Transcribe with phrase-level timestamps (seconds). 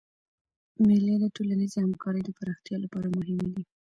[0.85, 3.63] مېلې د ټولنیزي همکارۍ د پراختیا له پاره مهمي دي.